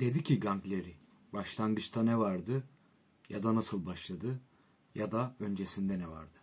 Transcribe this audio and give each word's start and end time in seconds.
Dedi 0.00 0.22
ki 0.22 0.40
Gangleri, 0.40 0.96
başlangıçta 1.32 2.02
ne 2.02 2.18
vardı 2.18 2.64
ya 3.28 3.42
da 3.42 3.54
nasıl 3.54 3.86
başladı 3.86 4.40
ya 4.94 5.12
da 5.12 5.34
öncesinde 5.40 5.98
ne 5.98 6.08
vardı? 6.08 6.38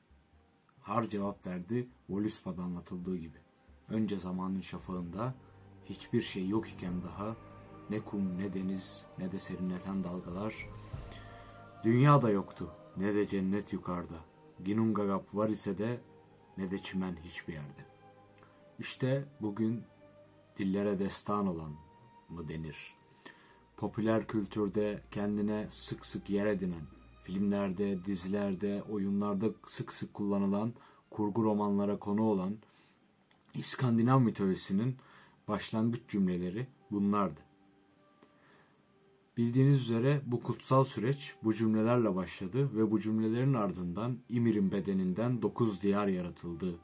Har 0.80 1.08
cevap 1.08 1.48
verdi 1.48 1.90
Voluspa'da 2.10 2.62
anlatıldığı 2.62 3.18
gibi. 3.18 3.38
Önce 3.90 4.20
zamanın 4.20 4.62
şafağında 4.62 5.36
hiçbir 5.86 6.22
şey 6.22 6.48
yok 6.48 6.70
iken 6.70 7.04
daha 7.04 7.36
ne 7.90 8.00
kum 8.00 8.38
ne 8.38 8.54
deniz 8.54 9.06
ne 9.18 9.32
de 9.32 9.40
serinleten 9.40 10.04
dalgalar 10.04 10.70
dünya 11.84 12.22
da 12.22 12.30
yoktu 12.30 12.72
ne 12.98 13.16
de 13.16 13.28
cennet 13.28 13.74
yukarıda. 13.74 14.26
Ginungagap 14.66 15.36
var 15.36 15.50
ise 15.50 15.78
de 15.78 16.02
ne 16.58 16.72
de 16.72 16.82
çimen 16.82 17.16
hiçbir 17.24 17.54
yerde. 17.54 17.86
İşte 18.80 19.26
bugün 19.42 19.84
dillere 20.58 21.00
destan 21.00 21.48
olan 21.48 21.72
mı 22.30 22.50
denir? 22.50 22.97
Popüler 23.78 24.28
kültürde 24.28 25.02
kendine 25.12 25.68
sık 25.70 26.06
sık 26.06 26.30
yer 26.30 26.46
edinen, 26.46 26.82
filmlerde, 27.24 28.06
dizilerde, 28.06 28.84
oyunlarda 28.92 29.50
sık 29.68 29.94
sık 29.94 30.14
kullanılan, 30.14 30.74
kurgu 31.10 31.44
romanlara 31.44 32.00
konu 32.00 32.24
olan 32.24 32.58
İskandinav 33.54 34.20
mitolojisinin 34.20 34.96
başlangıç 35.48 36.02
cümleleri 36.08 36.68
bunlardı. 36.92 37.40
Bildiğiniz 39.38 39.82
üzere 39.82 40.22
bu 40.26 40.44
kutsal 40.44 40.84
süreç 40.84 41.36
bu 41.44 41.54
cümlelerle 41.54 42.16
başladı 42.16 42.70
ve 42.78 42.92
bu 42.92 43.00
cümlelerin 43.02 43.54
ardından 43.54 44.18
İmir'in 44.30 44.72
bedeninden 44.72 45.42
dokuz 45.42 45.82
diyar 45.82 46.08
yaratıldı. 46.08 46.76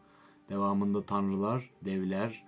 Devamında 0.49 1.01
tanrılar, 1.01 1.69
devler 1.85 2.43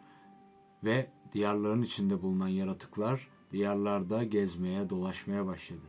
ve 0.84 1.12
diyarların 1.34 1.82
içinde 1.82 2.22
bulunan 2.22 2.48
yaratıklar 2.48 3.35
diyarlarda 3.56 4.24
gezmeye, 4.24 4.90
dolaşmaya 4.90 5.46
başladı. 5.46 5.82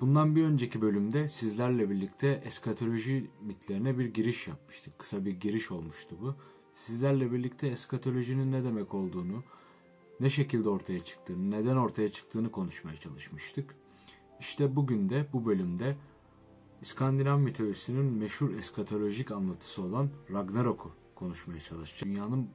Bundan 0.00 0.36
bir 0.36 0.44
önceki 0.44 0.82
bölümde 0.82 1.28
sizlerle 1.28 1.90
birlikte 1.90 2.42
eskatoloji 2.44 3.30
mitlerine 3.42 3.98
bir 3.98 4.04
giriş 4.04 4.48
yapmıştık. 4.48 4.98
Kısa 4.98 5.24
bir 5.24 5.40
giriş 5.40 5.70
olmuştu 5.70 6.16
bu. 6.20 6.34
Sizlerle 6.74 7.32
birlikte 7.32 7.66
eskatolojinin 7.66 8.52
ne 8.52 8.64
demek 8.64 8.94
olduğunu, 8.94 9.42
ne 10.20 10.30
şekilde 10.30 10.68
ortaya 10.68 11.04
çıktığını, 11.04 11.50
neden 11.50 11.76
ortaya 11.76 12.12
çıktığını 12.12 12.50
konuşmaya 12.50 12.96
çalışmıştık. 12.96 13.74
İşte 14.40 14.76
bugün 14.76 15.10
de 15.10 15.26
bu 15.32 15.46
bölümde 15.46 15.96
İskandinav 16.82 17.38
mitolojisinin 17.38 18.04
meşhur 18.04 18.54
eskatolojik 18.54 19.30
anlatısı 19.30 19.82
olan 19.82 20.08
Ragnarok'u 20.32 20.90
konuşmaya 21.14 21.60
çalışacağım. 21.60 22.14
Dünyanın 22.14 22.48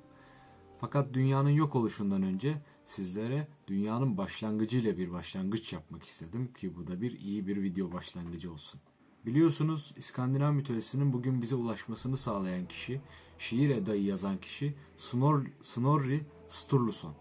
fakat 0.77 1.13
dünyanın 1.13 1.49
yok 1.49 1.75
oluşundan 1.75 2.23
önce 2.23 2.61
sizlere 2.89 3.47
dünyanın 3.67 4.17
başlangıcıyla 4.17 4.97
bir 4.97 5.11
başlangıç 5.11 5.73
yapmak 5.73 6.03
istedim 6.03 6.53
ki 6.53 6.75
bu 6.75 6.87
da 6.87 7.01
bir 7.01 7.19
iyi 7.19 7.47
bir 7.47 7.61
video 7.63 7.91
başlangıcı 7.91 8.51
olsun. 8.53 8.81
Biliyorsunuz 9.25 9.93
İskandinav 9.97 10.53
mitolojisinin 10.53 11.13
bugün 11.13 11.41
bize 11.41 11.55
ulaşmasını 11.55 12.17
sağlayan 12.17 12.67
kişi, 12.67 13.01
şiir 13.39 13.69
edayı 13.69 14.03
yazan 14.03 14.37
kişi 14.37 14.73
Snor, 14.97 15.45
Snorri 15.63 16.25
Sturluson. 16.49 17.15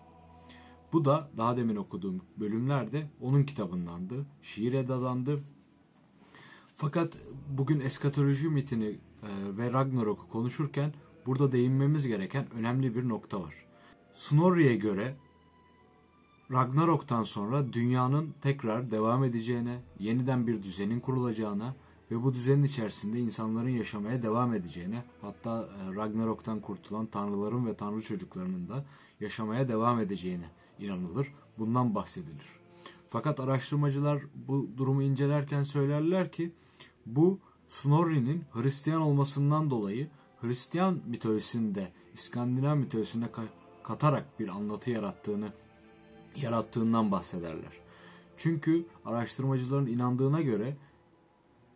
Bu 0.92 1.05
da 1.05 1.30
daha 1.36 1.56
demin 1.56 1.77
okuduğum 1.77 2.20
bölümlerde 2.36 3.10
onun 3.20 3.42
kitabındandı. 3.42 4.27
Şiir 4.42 4.72
edadandı. 4.72 5.41
Fakat 6.77 7.19
bugün 7.48 7.80
eskatoloji 7.80 8.48
mitini 8.48 8.86
e, 8.86 8.97
ve 9.56 9.72
Ragnarok'u 9.72 10.28
konuşurken 10.28 10.92
burada 11.27 11.53
değinmemiz 11.53 12.06
gereken 12.06 12.50
önemli 12.50 12.94
bir 12.94 13.08
nokta 13.08 13.41
var. 13.41 13.55
Snorri'ye 14.14 14.77
göre 14.77 15.16
Ragnarok'tan 16.52 17.22
sonra 17.22 17.72
dünyanın 17.72 18.34
tekrar 18.42 18.91
devam 18.91 19.24
edeceğine, 19.24 19.81
yeniden 19.98 20.47
bir 20.47 20.62
düzenin 20.62 21.00
kurulacağına 21.00 21.75
ve 22.10 22.22
bu 22.22 22.34
düzenin 22.34 22.62
içerisinde 22.62 23.19
insanların 23.19 23.69
yaşamaya 23.69 24.22
devam 24.22 24.54
edeceğine, 24.54 25.04
hatta 25.20 25.62
e, 25.62 25.94
Ragnarok'tan 25.94 26.60
kurtulan 26.60 27.06
tanrıların 27.06 27.66
ve 27.66 27.75
tanrı 27.75 28.03
çocuklarının 28.03 28.69
da 28.69 28.84
yaşamaya 29.20 29.69
devam 29.69 30.00
edeceğine 30.00 30.50
inanılır. 30.78 31.34
Bundan 31.59 31.94
bahsedilir. 31.94 32.47
Fakat 33.10 33.41
araştırmacılar 33.41 34.22
bu 34.34 34.69
durumu 34.76 35.03
incelerken 35.03 35.62
söylerler 35.62 36.32
ki 36.32 36.53
bu 37.06 37.41
Snorri'nin 37.69 38.44
Hristiyan 38.53 39.00
olmasından 39.03 39.70
dolayı 39.70 40.09
Hristiyan 40.41 41.00
mitolojisinde 41.06 41.92
İskandinav 42.15 42.76
mitolojisine 42.76 43.28
katarak 43.82 44.41
bir 44.41 44.48
anlatı 44.48 44.91
yarattığını 44.91 45.53
yarattığından 46.37 47.12
bahsederler. 47.12 47.72
Çünkü 48.37 48.87
araştırmacıların 49.05 49.87
inandığına 49.87 50.43
göre 50.43 50.77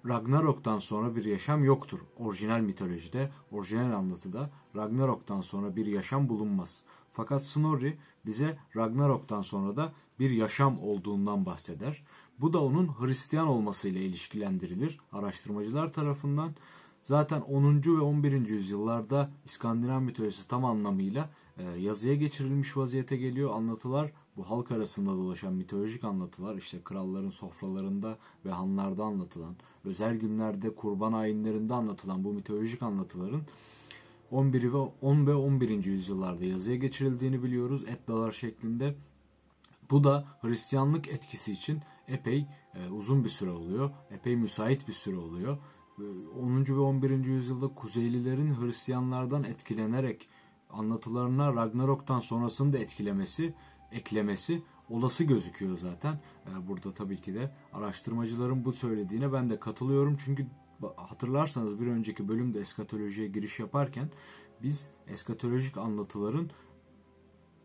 Ragnarok'tan 0.09 0.79
sonra 0.79 1.17
bir 1.17 1.25
yaşam 1.25 1.65
yoktur. 1.65 1.99
Orijinal 2.19 2.61
mitolojide, 2.61 3.31
orijinal 3.51 3.93
anlatıda 3.93 4.51
Ragnarok'tan 4.77 5.41
sonra 5.41 5.77
bir 5.77 5.87
yaşam 5.87 6.29
bulunmaz. 6.29 6.83
Fakat 7.13 7.45
Snorri 7.45 7.99
bize 8.27 8.59
Ragnarok'tan 8.77 9.43
sonra 9.43 9.77
da 9.77 9.93
bir 10.19 10.31
yaşam 10.31 10.81
olduğundan 10.83 11.47
bahseder. 11.47 12.05
Bu 12.41 12.53
da 12.53 12.63
onun 12.63 12.89
Hristiyan 13.01 13.47
olmasıyla 13.47 14.01
ilişkilendirilir 14.01 14.99
araştırmacılar 15.13 15.93
tarafından. 15.93 16.55
Zaten 17.05 17.41
10. 17.41 17.83
ve 17.87 18.01
11. 18.01 18.49
yüzyıllarda 18.49 19.31
İskandinav 19.45 20.01
mitolojisi 20.01 20.49
tam 20.49 20.65
anlamıyla 20.65 21.31
e, 21.59 21.63
yazıya 21.63 22.15
geçirilmiş 22.15 22.77
vaziyete 22.77 23.17
geliyor. 23.17 23.55
Anlatılar 23.55 24.13
bu 24.37 24.51
halk 24.51 24.71
arasında 24.71 25.11
dolaşan 25.11 25.53
mitolojik 25.53 26.05
anlatılar 26.05 26.57
işte 26.57 26.81
kralların 26.85 27.31
sofralarında 27.31 28.19
ve 28.45 28.51
hanlarda 28.51 29.05
anlatılan, 29.05 29.57
özel 29.85 30.17
günlerde 30.17 30.75
kurban 30.75 31.13
ayinlerinde 31.13 31.75
anlatılan 31.75 32.25
bu 32.25 32.33
mitolojik 32.33 32.83
anlatıların 32.83 33.43
11 34.31 34.73
ve 34.73 34.77
10 34.77 35.27
ve 35.27 35.35
11. 35.35 35.85
yüzyıllarda 35.85 36.45
yazıya 36.45 36.77
geçirildiğini 36.77 37.43
biliyoruz 37.43 37.85
Eddalar 37.87 38.33
şeklinde. 38.33 38.95
Bu 39.91 40.05
da 40.05 40.25
Hristiyanlık 40.41 41.09
etkisi 41.09 41.53
için 41.53 41.81
epey 42.09 42.47
e, 42.75 42.89
uzun 42.89 43.25
bir 43.25 43.29
süre 43.29 43.51
oluyor. 43.51 43.91
Epey 44.11 44.37
müsait 44.37 44.89
bir 44.89 44.93
süre 44.93 45.17
oluyor. 45.17 45.59
10. 46.41 46.67
ve 46.67 46.81
11. 46.81 47.25
yüzyılda 47.25 47.69
Kuzeylilerin 47.69 48.55
Hristiyanlardan 48.61 49.45
etkilenerek 49.45 50.29
anlatılarına 50.71 51.55
Ragnarok'tan 51.55 52.21
sonrasını 52.21 52.73
da 52.73 52.79
etkilemesi, 52.79 53.55
eklemesi 53.93 54.63
olası 54.89 55.25
gözüküyor 55.25 55.79
zaten. 55.79 56.13
E, 56.47 56.69
burada 56.69 56.95
tabii 56.95 57.21
ki 57.21 57.35
de 57.35 57.51
araştırmacıların 57.73 58.65
bu 58.65 58.73
söylediğine 58.73 59.33
ben 59.33 59.51
de 59.51 59.61
katılıyorum. 59.61 60.17
Çünkü 60.25 60.47
hatırlarsanız 60.97 61.81
bir 61.81 61.87
önceki 61.87 62.29
bölümde 62.29 62.61
eskatolojiye 62.61 63.29
giriş 63.29 63.59
yaparken 63.59 64.11
biz 64.63 64.91
eskatolojik 65.07 65.77
anlatıların 65.77 66.51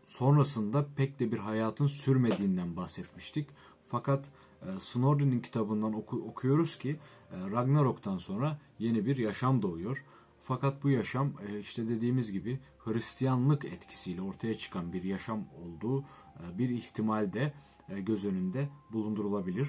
sonrasında 0.06 0.86
pek 0.96 1.20
de 1.20 1.32
bir 1.32 1.38
hayatın 1.38 1.86
sürmediğinden 1.86 2.76
bahsetmiştik. 2.76 3.48
Fakat 3.86 4.28
e, 4.62 4.66
Snorri'nin 4.80 5.40
kitabından 5.40 5.92
oku, 5.92 6.16
okuyoruz 6.16 6.78
ki 6.78 6.90
e, 7.30 7.50
Ragnarok'tan 7.50 8.18
sonra 8.18 8.58
yeni 8.78 9.06
bir 9.06 9.16
yaşam 9.16 9.62
doğuyor. 9.62 10.04
Fakat 10.42 10.84
bu 10.84 10.90
yaşam 10.90 11.32
e, 11.48 11.58
işte 11.60 11.88
dediğimiz 11.88 12.32
gibi 12.32 12.60
Hristiyanlık 12.88 13.64
etkisiyle 13.64 14.22
ortaya 14.22 14.58
çıkan 14.58 14.92
bir 14.92 15.02
yaşam 15.02 15.44
olduğu 15.62 16.00
e, 16.00 16.58
bir 16.58 16.68
ihtimal 16.68 17.32
de 17.32 17.52
e, 17.88 18.00
göz 18.00 18.24
önünde 18.24 18.68
bulundurulabilir. 18.92 19.68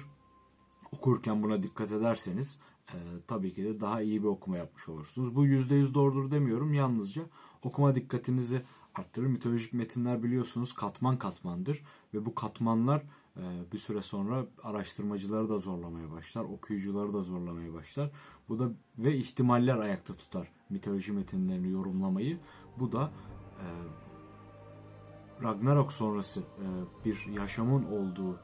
Okurken 0.92 1.42
buna 1.42 1.62
dikkat 1.62 1.92
ederseniz 1.92 2.60
e, 2.88 2.96
tabii 3.26 3.54
ki 3.54 3.64
de 3.64 3.80
daha 3.80 4.02
iyi 4.02 4.22
bir 4.22 4.28
okuma 4.28 4.56
yapmış 4.56 4.88
olursunuz. 4.88 5.36
Bu 5.36 5.46
%100 5.46 5.94
doğrudur 5.94 6.30
demiyorum. 6.30 6.74
Yalnızca 6.74 7.22
okuma 7.62 7.94
dikkatinizi 7.94 8.62
arttırır. 8.94 9.26
Mitolojik 9.26 9.72
metinler 9.72 10.22
biliyorsunuz 10.22 10.72
katman 10.72 11.18
katmandır 11.18 11.82
ve 12.14 12.26
bu 12.26 12.34
katmanlar 12.34 13.02
bir 13.72 13.78
süre 13.78 14.02
sonra 14.02 14.46
araştırmacıları 14.62 15.48
da 15.48 15.58
zorlamaya 15.58 16.10
başlar, 16.10 16.44
okuyucuları 16.44 17.14
da 17.14 17.22
zorlamaya 17.22 17.72
başlar. 17.72 18.10
Bu 18.48 18.58
da 18.58 18.70
ve 18.98 19.16
ihtimaller 19.16 19.78
ayakta 19.78 20.16
tutar 20.16 20.48
mitoloji 20.70 21.12
metinlerini 21.12 21.70
yorumlamayı. 21.70 22.38
Bu 22.78 22.92
da 22.92 23.12
e, 23.58 23.66
Ragnarok 25.42 25.92
sonrası 25.92 26.40
e, 26.40 26.66
bir 27.04 27.26
yaşamın 27.26 27.84
olduğu 27.84 28.38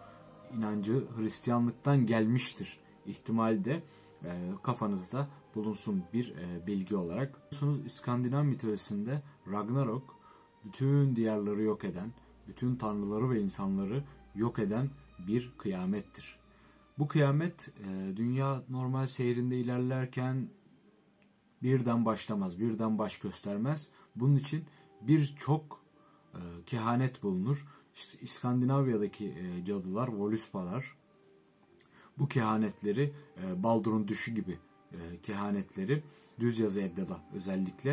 inancı 0.57 1.05
Hristiyanlıktan 1.17 2.07
gelmiştir 2.07 2.81
ihtimali 3.07 3.65
de 3.65 3.83
e, 4.25 4.53
kafanızda 4.63 5.29
bulunsun 5.55 6.05
bir 6.13 6.35
e, 6.37 6.67
bilgi 6.67 6.97
olarak. 6.97 7.37
Biliyorsunuz 7.37 7.87
İskandinav 7.87 8.45
mitolojisinde 8.45 9.23
Ragnarok 9.53 10.17
bütün 10.65 11.17
diyarları 11.17 11.63
yok 11.63 11.85
eden, 11.85 12.13
bütün 12.49 12.77
tanrıları 12.77 13.31
ve 13.31 13.41
insanları 13.41 14.05
yok 14.37 14.59
eden 14.59 14.91
bir 15.19 15.53
kıyamettir. 15.59 16.37
Bu 16.99 17.09
kıyamet 17.09 17.69
e, 17.69 18.17
dünya 18.17 18.63
normal 18.69 19.07
seyrinde 19.07 19.57
ilerlerken 19.57 20.49
birden 21.63 22.05
başlamaz, 22.05 22.61
birden 22.61 22.99
baş 22.99 23.19
göstermez. 23.19 23.89
Bunun 24.17 24.37
için 24.37 24.65
birçok 25.01 25.87
kehanet 26.67 27.23
bulunur. 27.23 27.67
İskandinavya'daki 28.21 29.27
e, 29.27 29.65
cadılar, 29.65 30.09
Voluspalar 30.09 30.97
bu 32.19 32.29
kehanetleri 32.29 33.13
e, 33.43 33.63
Baldur'un 33.63 34.09
düşü 34.09 34.35
gibi 34.35 34.59
e, 34.93 34.99
kehanetleri 35.23 36.03
düz 36.41 36.59
yazı 36.59 36.81
Edda'da 36.81 37.21
özellikle 37.35 37.91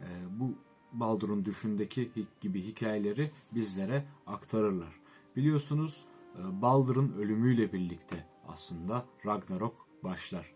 e, 0.00 0.08
bu 0.30 0.54
Baldur'un 0.92 1.44
düşündeki 1.44 2.10
gibi 2.40 2.62
hikayeleri 2.62 3.30
bizlere 3.52 4.04
aktarırlar. 4.26 5.03
Biliyorsunuz 5.36 6.04
e, 6.38 6.62
Baldur'un 6.62 7.12
ölümüyle 7.12 7.72
birlikte 7.72 8.26
aslında 8.48 9.06
Ragnarok 9.26 9.86
başlar. 10.04 10.54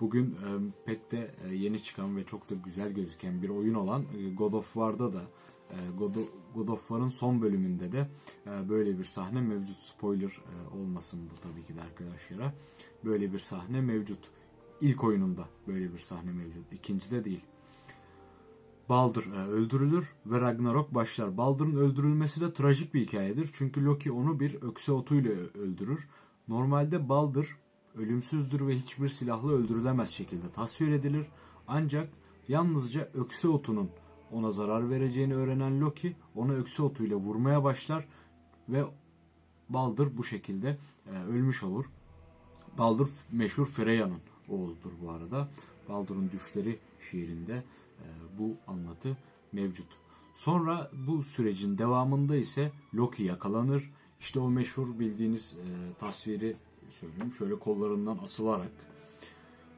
Bugün 0.00 0.30
e, 0.32 0.48
pek 0.86 1.12
de 1.12 1.34
e, 1.48 1.54
yeni 1.54 1.82
çıkan 1.82 2.16
ve 2.16 2.24
çok 2.24 2.50
da 2.50 2.54
güzel 2.54 2.92
gözüken 2.92 3.42
bir 3.42 3.48
oyun 3.48 3.74
olan 3.74 4.04
God 4.36 4.52
of 4.52 4.64
War'da 4.64 5.12
da 5.12 5.22
God, 6.54 6.68
of, 6.68 6.80
War'ın 6.88 7.08
son 7.08 7.42
bölümünde 7.42 7.92
de 7.92 8.08
böyle 8.68 8.98
bir 8.98 9.04
sahne 9.04 9.40
mevcut. 9.40 9.76
Spoiler 9.76 10.32
olmasın 10.74 11.20
bu 11.32 11.40
tabii 11.40 11.66
ki 11.66 11.76
de 11.76 11.80
arkadaşlara. 11.82 12.54
Böyle 13.04 13.32
bir 13.32 13.38
sahne 13.38 13.80
mevcut. 13.80 14.30
İlk 14.80 15.04
oyununda 15.04 15.48
böyle 15.66 15.92
bir 15.92 15.98
sahne 15.98 16.32
mevcut. 16.32 16.72
İkincide 16.72 17.24
değil. 17.24 17.40
Baldur 18.90 19.24
e, 19.34 19.38
öldürülür 19.38 20.12
ve 20.26 20.40
Ragnarok 20.40 20.94
başlar. 20.94 21.36
Baldur'un 21.36 21.76
öldürülmesi 21.76 22.40
de 22.40 22.52
trajik 22.52 22.94
bir 22.94 23.00
hikayedir. 23.00 23.50
Çünkü 23.52 23.84
Loki 23.84 24.12
onu 24.12 24.40
bir 24.40 24.62
ökse 24.62 24.92
otuyla 24.92 25.30
öldürür. 25.30 26.08
Normalde 26.48 27.08
Baldur 27.08 27.58
ölümsüzdür 27.96 28.66
ve 28.66 28.76
hiçbir 28.76 29.08
silahla 29.08 29.50
öldürülemez 29.52 30.10
şekilde 30.10 30.50
tasvir 30.50 30.92
edilir. 30.92 31.26
Ancak 31.68 32.10
yalnızca 32.48 33.10
ökse 33.14 33.48
otunun 33.48 33.90
ona 34.32 34.50
zarar 34.50 34.90
vereceğini 34.90 35.34
öğrenen 35.34 35.80
Loki 35.80 36.16
onu 36.34 36.54
ökse 36.54 36.82
otuyla 36.82 37.16
vurmaya 37.16 37.64
başlar 37.64 38.08
ve 38.68 38.84
Baldur 39.68 40.08
bu 40.16 40.24
şekilde 40.24 40.78
e, 41.06 41.10
ölmüş 41.10 41.62
olur. 41.62 41.84
Baldur 42.78 43.08
meşhur 43.32 43.66
Freya'nın 43.66 44.20
oğludur 44.48 44.92
bu 45.02 45.10
arada. 45.10 45.48
Baldur'un 45.88 46.30
Düşleri 46.30 46.78
şiirinde 47.10 47.62
bu 48.38 48.56
anlatı 48.66 49.16
mevcut. 49.52 49.86
Sonra 50.34 50.90
bu 51.06 51.22
sürecin 51.22 51.78
devamında 51.78 52.36
ise 52.36 52.72
Loki 52.94 53.22
yakalanır. 53.22 53.90
İşte 54.20 54.40
o 54.40 54.50
meşhur 54.50 54.98
bildiğiniz 54.98 55.54
e, 55.54 55.94
tasviri 55.98 56.56
söyleyeyim. 57.00 57.32
Şöyle 57.38 57.58
kollarından 57.58 58.18
asılarak 58.18 58.70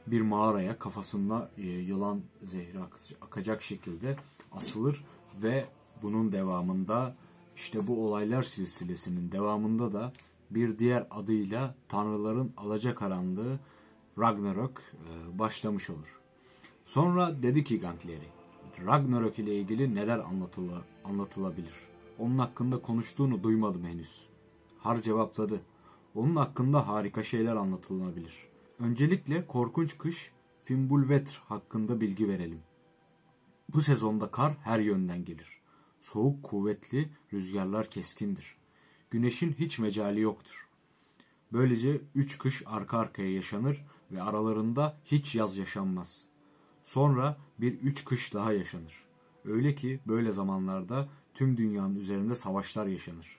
bir 0.06 0.20
mağaraya 0.20 0.78
kafasında 0.78 1.50
e, 1.58 1.62
yılan 1.62 2.20
zehri 2.42 2.78
akacak 3.20 3.62
şekilde 3.62 4.16
asılır 4.52 5.04
ve 5.42 5.66
bunun 6.02 6.32
devamında 6.32 7.16
işte 7.56 7.86
bu 7.86 8.06
olaylar 8.06 8.42
silsilesinin 8.42 9.32
devamında 9.32 9.92
da 9.92 10.12
bir 10.50 10.78
diğer 10.78 11.06
adıyla 11.10 11.74
Tanrıların 11.88 12.52
Alacakaranlığı 12.56 13.58
Ragnarok 14.18 14.80
e, 14.80 15.38
başlamış 15.38 15.90
olur. 15.90 16.21
Sonra 16.84 17.42
dedi 17.42 17.64
ki 17.64 17.80
Gangleri, 17.80 18.28
Ragnarok 18.86 19.38
ile 19.38 19.54
ilgili 19.54 19.94
neler 19.94 20.18
anlatıla, 20.18 20.82
anlatılabilir? 21.04 21.74
Onun 22.18 22.38
hakkında 22.38 22.82
konuştuğunu 22.82 23.42
duymadım 23.42 23.84
henüz. 23.84 24.26
Har 24.78 25.02
cevapladı. 25.02 25.60
Onun 26.14 26.36
hakkında 26.36 26.88
harika 26.88 27.22
şeyler 27.22 27.56
anlatılabilir. 27.56 28.34
Öncelikle 28.78 29.46
korkunç 29.46 29.98
kış 29.98 30.32
Fimbulvetr 30.64 31.42
hakkında 31.48 32.00
bilgi 32.00 32.28
verelim. 32.28 32.60
Bu 33.68 33.80
sezonda 33.80 34.30
kar 34.30 34.56
her 34.62 34.78
yönden 34.80 35.24
gelir. 35.24 35.60
Soğuk 36.00 36.42
kuvvetli, 36.42 37.08
rüzgarlar 37.32 37.90
keskindir. 37.90 38.56
Güneşin 39.10 39.52
hiç 39.52 39.78
mecali 39.78 40.20
yoktur. 40.20 40.68
Böylece 41.52 42.00
üç 42.14 42.38
kış 42.38 42.62
arka 42.66 42.98
arkaya 42.98 43.32
yaşanır 43.32 43.84
ve 44.10 44.22
aralarında 44.22 45.00
hiç 45.04 45.34
yaz 45.34 45.56
yaşanmaz. 45.56 46.24
Sonra 46.84 47.36
bir 47.58 47.72
üç 47.72 48.04
kış 48.04 48.34
daha 48.34 48.52
yaşanır. 48.52 49.04
Öyle 49.44 49.74
ki 49.74 50.00
böyle 50.06 50.32
zamanlarda 50.32 51.08
tüm 51.34 51.56
dünyanın 51.56 51.96
üzerinde 51.96 52.34
savaşlar 52.34 52.86
yaşanır. 52.86 53.38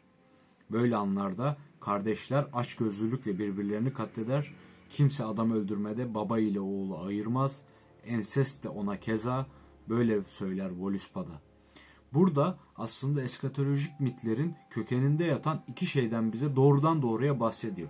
Böyle 0.72 0.96
anlarda 0.96 1.58
kardeşler 1.80 2.48
açgözlülükle 2.54 3.40
birbirlerini 3.40 3.94
katleder, 3.94 4.54
kimse 4.90 5.26
adam 5.26 5.52
öldürmede 5.52 6.14
baba 6.14 6.40
ile 6.40 6.60
oğlu 6.60 7.00
ayırmaz, 7.00 7.62
ensest 8.06 8.64
de 8.64 8.70
ona 8.70 9.00
keza, 9.00 9.48
Böyle 9.90 10.22
söyler 10.28 10.72
Voluspada. 10.80 11.42
Burada 12.14 12.58
aslında 12.76 13.22
eskatolojik 13.22 14.00
mitlerin 14.00 14.56
kökeninde 14.70 15.24
yatan 15.24 15.64
iki 15.68 15.86
şeyden 15.86 16.34
bize 16.34 16.56
doğrudan 16.56 17.02
doğruya 17.02 17.40
bahsediyor. 17.40 17.90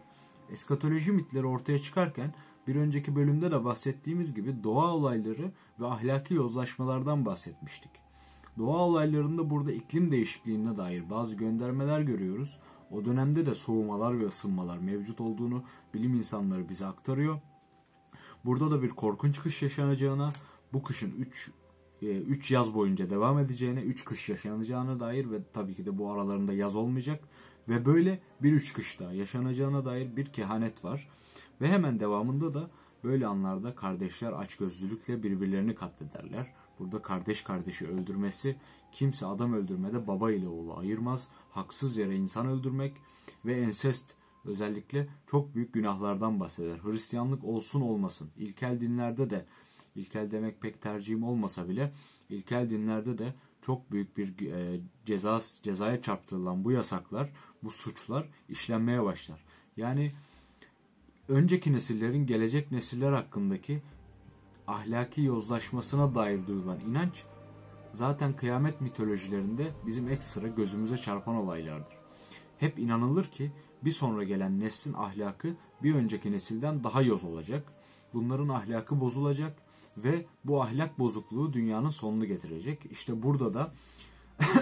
Eskatoloji 0.51 1.11
mitleri 1.11 1.45
ortaya 1.45 1.79
çıkarken 1.79 2.33
bir 2.67 2.75
önceki 2.75 3.15
bölümde 3.15 3.51
de 3.51 3.65
bahsettiğimiz 3.65 4.33
gibi 4.33 4.63
doğa 4.63 4.93
olayları 4.93 5.51
ve 5.79 5.87
ahlaki 5.87 6.33
yozlaşmalardan 6.33 7.25
bahsetmiştik. 7.25 7.91
Doğa 8.57 8.77
olaylarında 8.77 9.49
burada 9.49 9.71
iklim 9.71 10.11
değişikliğine 10.11 10.77
dair 10.77 11.09
bazı 11.09 11.35
göndermeler 11.35 12.01
görüyoruz. 12.01 12.59
O 12.91 13.05
dönemde 13.05 13.45
de 13.45 13.55
soğumalar 13.55 14.19
ve 14.19 14.25
ısınmalar 14.25 14.77
mevcut 14.77 15.21
olduğunu 15.21 15.63
bilim 15.93 16.13
insanları 16.13 16.69
bize 16.69 16.85
aktarıyor. 16.85 17.39
Burada 18.45 18.71
da 18.71 18.81
bir 18.81 18.89
korkunç 18.89 19.39
kış 19.39 19.61
yaşanacağına, 19.61 20.33
bu 20.73 20.83
kışın 20.83 21.11
3 21.11 21.51
3 22.01 22.51
e, 22.51 22.53
yaz 22.53 22.73
boyunca 22.73 23.09
devam 23.09 23.39
edeceğine, 23.39 23.81
3 23.81 24.05
kış 24.05 24.29
yaşanacağına 24.29 24.99
dair 24.99 25.31
ve 25.31 25.37
tabii 25.53 25.75
ki 25.75 25.85
de 25.85 25.97
bu 25.97 26.11
aralarında 26.11 26.53
yaz 26.53 26.75
olmayacak 26.75 27.23
ve 27.69 27.85
böyle 27.85 28.19
bir 28.43 28.53
üç 28.53 28.73
kış 28.73 28.99
daha 28.99 29.13
yaşanacağına 29.13 29.85
dair 29.85 30.15
bir 30.15 30.25
kehanet 30.25 30.83
var. 30.83 31.09
Ve 31.61 31.67
hemen 31.67 31.99
devamında 31.99 32.53
da 32.53 32.69
böyle 33.03 33.27
anlarda 33.27 33.75
kardeşler 33.75 34.31
açgözlülükle 34.31 35.23
birbirlerini 35.23 35.75
katlederler. 35.75 36.53
Burada 36.79 37.01
kardeş 37.01 37.41
kardeşi 37.41 37.87
öldürmesi, 37.87 38.55
kimse 38.91 39.25
adam 39.25 39.53
öldürmede 39.53 40.07
baba 40.07 40.31
ile 40.31 40.47
oğlu 40.47 40.77
ayırmaz. 40.77 41.27
Haksız 41.51 41.97
yere 41.97 42.15
insan 42.15 42.47
öldürmek 42.47 42.93
ve 43.45 43.61
ensest 43.61 44.15
özellikle 44.45 45.07
çok 45.27 45.55
büyük 45.55 45.73
günahlardan 45.73 46.39
bahseder. 46.39 46.77
Hristiyanlık 46.77 47.43
olsun 47.43 47.81
olmasın. 47.81 48.29
İlkel 48.37 48.81
dinlerde 48.81 49.29
de 49.29 49.45
İlkel 49.95 50.31
demek 50.31 50.61
pek 50.61 50.81
tercihim 50.81 51.23
olmasa 51.23 51.69
bile 51.69 51.93
ilkel 52.29 52.69
dinlerde 52.69 53.17
de 53.17 53.33
çok 53.61 53.91
büyük 53.91 54.17
bir 54.17 54.51
e, 54.51 54.79
ceza 55.05 55.41
cezaya 55.63 56.01
çarptırılan 56.01 56.63
bu 56.63 56.71
yasaklar, 56.71 57.29
bu 57.63 57.71
suçlar 57.71 58.29
işlenmeye 58.49 59.03
başlar. 59.03 59.43
Yani 59.77 60.11
önceki 61.27 61.73
nesillerin 61.73 62.25
gelecek 62.25 62.71
nesiller 62.71 63.11
hakkındaki 63.11 63.81
ahlaki 64.67 65.21
yozlaşmasına 65.21 66.15
dair 66.15 66.47
duyulan 66.47 66.79
inanç 66.79 67.23
zaten 67.93 68.35
kıyamet 68.35 68.81
mitolojilerinde 68.81 69.71
bizim 69.85 70.09
ekstra 70.09 70.47
gözümüze 70.47 70.97
çarpan 70.97 71.35
olaylardır. 71.35 71.93
Hep 72.57 72.79
inanılır 72.79 73.25
ki 73.25 73.51
bir 73.83 73.91
sonra 73.91 74.23
gelen 74.23 74.59
neslin 74.59 74.93
ahlakı 74.93 75.55
bir 75.83 75.95
önceki 75.95 76.31
nesilden 76.31 76.83
daha 76.83 77.01
yoz 77.01 77.23
olacak. 77.23 77.67
Bunların 78.13 78.49
ahlakı 78.49 79.01
bozulacak 79.01 79.57
ve 79.97 80.25
bu 80.45 80.63
ahlak 80.63 80.99
bozukluğu 80.99 81.53
dünyanın 81.53 81.89
sonunu 81.89 82.25
getirecek. 82.25 82.85
İşte 82.91 83.23
burada 83.23 83.53
da 83.53 83.73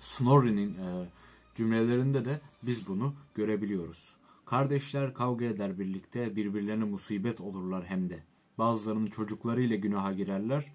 Snorri'nin 0.00 0.74
e, 0.74 1.08
cümlelerinde 1.54 2.24
de 2.24 2.40
biz 2.62 2.88
bunu 2.88 3.14
görebiliyoruz. 3.34 4.19
Kardeşler 4.50 5.14
kavga 5.14 5.44
eder 5.44 5.78
birlikte, 5.78 6.36
birbirlerine 6.36 6.84
musibet 6.84 7.40
olurlar 7.40 7.84
hem 7.84 8.10
de. 8.10 8.22
Bazılarının 8.58 9.06
çocuklarıyla 9.06 9.76
günaha 9.76 10.16
girerler. 10.16 10.72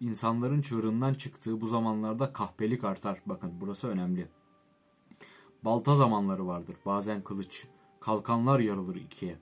İnsanların 0.00 0.62
çığırından 0.62 1.14
çıktığı 1.14 1.60
bu 1.60 1.66
zamanlarda 1.66 2.32
kahpelik 2.32 2.84
artar. 2.84 3.20
Bakın 3.26 3.52
burası 3.60 3.88
önemli. 3.88 4.28
Balta 5.64 5.96
zamanları 5.96 6.46
vardır, 6.46 6.76
bazen 6.86 7.22
kılıç. 7.22 7.66
Kalkanlar 8.00 8.60
yarılır 8.60 8.96
ikiye. 8.96 9.36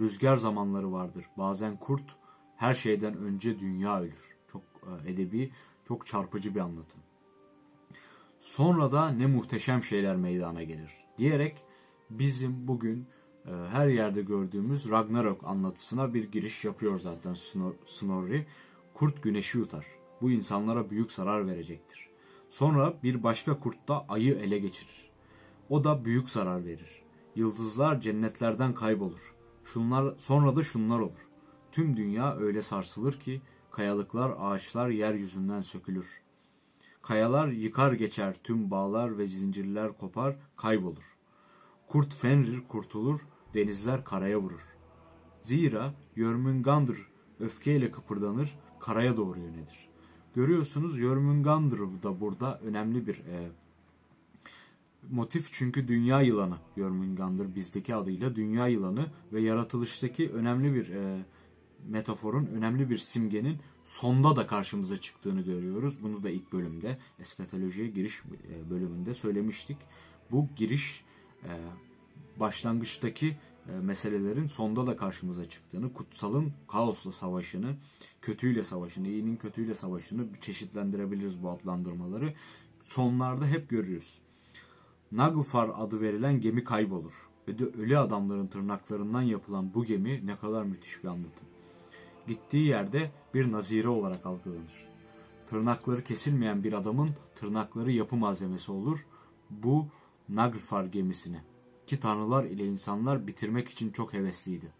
Rüzgar 0.00 0.36
zamanları 0.36 0.92
vardır, 0.92 1.24
bazen 1.38 1.76
kurt, 1.76 2.16
her 2.56 2.74
şeyden 2.74 3.16
önce 3.16 3.58
dünya 3.58 4.00
ölür. 4.00 4.36
Çok 4.52 4.62
e, 5.06 5.10
edebi, 5.10 5.50
çok 5.88 6.06
çarpıcı 6.06 6.54
bir 6.54 6.60
anlatım. 6.60 7.00
Sonra 8.40 8.92
da 8.92 9.08
ne 9.08 9.26
muhteşem 9.26 9.82
şeyler 9.82 10.16
meydana 10.16 10.62
gelir 10.62 10.90
diyerek 11.18 11.64
bizim 12.18 12.68
bugün 12.68 13.06
e, 13.46 13.50
her 13.50 13.88
yerde 13.88 14.22
gördüğümüz 14.22 14.90
Ragnarok 14.90 15.44
anlatısına 15.44 16.14
bir 16.14 16.32
giriş 16.32 16.64
yapıyor 16.64 17.00
zaten 17.00 17.34
Snorri. 17.86 18.46
Kurt 18.94 19.22
güneşi 19.22 19.58
yutar. 19.58 19.86
Bu 20.20 20.30
insanlara 20.30 20.90
büyük 20.90 21.12
zarar 21.12 21.46
verecektir. 21.46 22.08
Sonra 22.50 22.94
bir 23.02 23.22
başka 23.22 23.60
kurt 23.60 23.88
da 23.88 24.04
ayı 24.08 24.34
ele 24.34 24.58
geçirir. 24.58 25.10
O 25.68 25.84
da 25.84 26.04
büyük 26.04 26.30
zarar 26.30 26.64
verir. 26.64 27.02
Yıldızlar 27.36 28.00
cennetlerden 28.00 28.74
kaybolur. 28.74 29.34
Şunlar 29.64 30.14
sonra 30.18 30.56
da 30.56 30.62
şunlar 30.62 30.98
olur. 30.98 31.28
Tüm 31.72 31.96
dünya 31.96 32.36
öyle 32.36 32.62
sarsılır 32.62 33.12
ki 33.12 33.40
kayalıklar, 33.70 34.32
ağaçlar 34.38 34.88
yeryüzünden 34.88 35.60
sökülür. 35.60 36.22
Kayalar 37.02 37.48
yıkar 37.48 37.92
geçer 37.92 38.36
tüm 38.44 38.70
bağlar 38.70 39.18
ve 39.18 39.26
zincirler 39.26 39.98
kopar 39.98 40.36
kaybolur. 40.56 41.16
Kurt 41.92 42.14
Fenrir 42.14 42.60
kurtulur 42.68 43.20
denizler 43.54 44.04
karaya 44.04 44.38
vurur. 44.38 44.60
Zira 45.42 45.94
Jörmungandr 46.16 46.96
öfkeyle 47.40 47.90
kıpırdanır 47.90 48.58
karaya 48.80 49.16
doğru 49.16 49.38
yönelir. 49.38 49.88
Görüyorsunuz 50.34 50.96
Jörmungandr 50.96 52.02
da 52.02 52.20
burada 52.20 52.58
önemli 52.58 53.06
bir 53.06 53.14
e, 53.14 53.48
motif 55.10 55.48
çünkü 55.52 55.88
dünya 55.88 56.20
yılanı 56.20 56.56
Jörmungandr 56.76 57.54
bizdeki 57.54 57.94
adıyla 57.94 58.36
dünya 58.36 58.68
yılanı 58.68 59.06
ve 59.32 59.40
yaratılıştaki 59.40 60.30
önemli 60.30 60.74
bir 60.74 60.88
e, 60.88 61.24
metaforun, 61.88 62.46
önemli 62.46 62.90
bir 62.90 62.98
simgenin 62.98 63.58
sonda 63.84 64.36
da 64.36 64.46
karşımıza 64.46 64.96
çıktığını 64.96 65.40
görüyoruz. 65.40 66.02
Bunu 66.02 66.22
da 66.22 66.30
ilk 66.30 66.52
bölümde 66.52 66.98
eskatolojiye 67.18 67.88
giriş 67.88 68.22
e, 68.22 68.70
bölümünde 68.70 69.14
söylemiştik. 69.14 69.76
Bu 70.30 70.48
giriş 70.56 71.04
başlangıçtaki 72.40 73.36
e, 73.68 73.72
meselelerin 73.80 74.46
sonda 74.46 74.86
da 74.86 74.96
karşımıza 74.96 75.48
çıktığını, 75.48 75.92
kutsalın 75.92 76.52
kaosla 76.68 77.12
savaşını, 77.12 77.76
kötüyle 78.22 78.64
savaşını, 78.64 79.08
iyinin 79.08 79.36
kötüyle 79.36 79.74
savaşını 79.74 80.26
çeşitlendirebiliriz 80.40 81.42
bu 81.42 81.50
adlandırmaları. 81.50 82.34
Sonlarda 82.82 83.46
hep 83.46 83.68
görürüz. 83.68 84.18
Naglfar 85.12 85.70
adı 85.76 86.00
verilen 86.00 86.40
gemi 86.40 86.64
kaybolur. 86.64 87.28
Ve 87.48 87.58
de 87.58 87.64
ölü 87.64 87.98
adamların 87.98 88.46
tırnaklarından 88.46 89.22
yapılan 89.22 89.74
bu 89.74 89.84
gemi 89.84 90.26
ne 90.26 90.36
kadar 90.36 90.62
müthiş 90.62 91.02
bir 91.02 91.08
anlatım. 91.08 91.46
Gittiği 92.26 92.66
yerde 92.66 93.10
bir 93.34 93.52
nazire 93.52 93.88
olarak 93.88 94.26
algılanır. 94.26 94.86
Tırnakları 95.46 96.04
kesilmeyen 96.04 96.64
bir 96.64 96.72
adamın 96.72 97.10
tırnakları 97.34 97.92
yapı 97.92 98.16
malzemesi 98.16 98.72
olur. 98.72 99.06
Bu 99.50 99.86
Naglfar 100.34 100.84
gemisine 100.84 101.44
ki 101.86 102.00
tanrılar 102.00 102.44
ile 102.44 102.66
insanlar 102.66 103.26
bitirmek 103.26 103.68
için 103.68 103.90
çok 103.90 104.12
hevesliydi. 104.12 104.72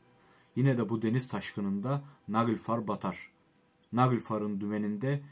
Yine 0.57 0.79
de 0.79 0.89
bu 0.89 1.03
deniz 1.03 1.29
taşkınında 1.29 2.05
Naglfar 2.29 2.89
batar. 2.89 3.33
Naglfar'ın 3.93 4.61
dümeninde 4.61 5.23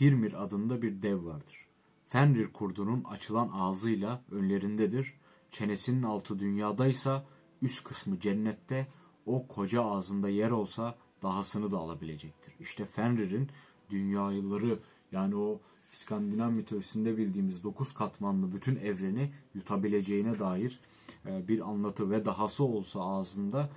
Hirmir 0.00 0.44
adında 0.44 0.82
bir 0.82 1.02
dev 1.02 1.24
vardır. 1.24 1.66
Fenrir 2.08 2.52
kurdunun 2.52 3.04
açılan 3.04 3.50
ağzıyla 3.52 4.22
önlerindedir. 4.30 5.14
Çenesinin 5.50 6.02
altı 6.02 6.38
dünyadaysa 6.38 7.26
üst 7.62 7.84
kısmı 7.84 8.20
cennette 8.20 8.86
o 9.26 9.46
koca 9.46 9.84
ağzında 9.84 10.28
yer 10.28 10.50
olsa 10.50 10.98
dahasını 11.22 11.70
da 11.70 11.78
alabilecektir. 11.78 12.54
İşte 12.60 12.84
Fenrir'in 12.84 13.50
dünyaları 13.90 14.78
yani 15.12 15.36
o 15.36 15.60
İskandinav 15.92 16.50
mitolojisinde 16.50 17.16
bildiğimiz 17.16 17.62
dokuz 17.62 17.94
katmanlı 17.94 18.52
bütün 18.52 18.76
evreni 18.76 19.32
yutabileceğine 19.54 20.38
dair 20.38 20.80
e, 21.26 21.48
bir 21.48 21.60
anlatı 21.70 22.10
ve 22.10 22.24
dahası 22.24 22.64
olsa 22.64 23.00
ağzında 23.00 23.70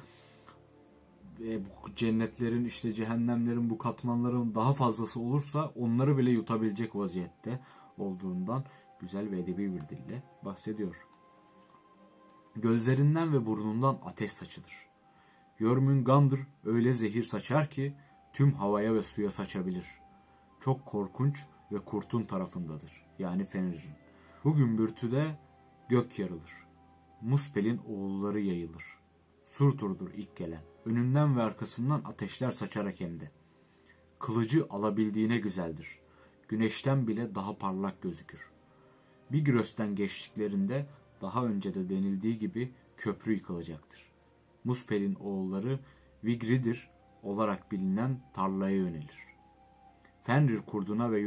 e, 1.45 1.59
cennetlerin 1.95 2.65
işte 2.65 2.93
cehennemlerin 2.93 3.69
bu 3.69 3.77
katmanların 3.77 4.55
daha 4.55 4.73
fazlası 4.73 5.19
olursa 5.19 5.71
onları 5.75 6.17
bile 6.17 6.31
yutabilecek 6.31 6.95
vaziyette 6.95 7.59
olduğundan 7.97 8.63
güzel 8.99 9.31
ve 9.31 9.39
edebi 9.39 9.73
bir 9.73 9.89
dille 9.89 10.23
bahsediyor. 10.45 10.95
Gözlerinden 12.55 13.33
ve 13.33 13.45
burnundan 13.45 13.97
ateş 14.05 14.31
saçılır. 14.31 14.87
Jörmungandr 15.59 16.39
öyle 16.65 16.93
zehir 16.93 17.23
saçar 17.23 17.69
ki 17.69 17.93
tüm 18.33 18.53
havaya 18.53 18.93
ve 18.93 19.01
suya 19.01 19.31
saçabilir. 19.31 19.85
Çok 20.59 20.85
korkunç 20.85 21.45
ve 21.71 21.79
kurtun 21.79 22.23
tarafındadır. 22.23 23.05
Yani 23.19 23.45
Fenrir'in. 23.45 23.95
Bu 24.43 24.55
gümbürtüde 24.55 25.39
gök 25.89 26.19
yarılır. 26.19 26.53
Muspel'in 27.21 27.77
oğulları 27.77 28.39
yayılır. 28.39 28.83
Surtur'dur 29.45 30.13
ilk 30.13 30.35
gelen. 30.35 30.61
Önünden 30.85 31.37
ve 31.37 31.41
arkasından 31.41 32.01
ateşler 32.05 32.51
saçarak 32.51 32.99
hem 32.99 33.19
de. 33.19 33.31
Kılıcı 34.19 34.65
alabildiğine 34.69 35.37
güzeldir. 35.37 35.99
Güneşten 36.47 37.07
bile 37.07 37.35
daha 37.35 37.57
parlak 37.57 38.01
gözükür. 38.01 38.51
Bir 39.31 39.37
Bigrös'ten 39.37 39.95
geçtiklerinde 39.95 40.85
daha 41.21 41.45
önce 41.45 41.73
de 41.73 41.89
denildiği 41.89 42.39
gibi 42.39 42.73
köprü 42.97 43.33
yıkılacaktır. 43.33 44.11
Muspel'in 44.63 45.15
oğulları 45.15 45.79
Vigridir 46.23 46.89
olarak 47.23 47.71
bilinen 47.71 48.19
tarlaya 48.33 48.75
yönelir. 48.75 49.30
Fenrir 50.23 50.61
kurduna 50.61 51.11
ve 51.11 51.21